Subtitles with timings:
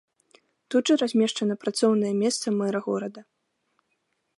[0.75, 3.21] Тут жа размешчана працоўнае месца мэра горада.